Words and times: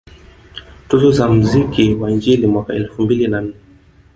Tuzo 0.87 1.11
za 1.11 1.29
mziki 1.29 1.93
wa 1.93 2.11
injili 2.11 2.47
mwaka 2.47 2.73
elfu 2.73 3.01
mbili 3.01 3.27
na 3.27 3.41
nne 3.41 3.53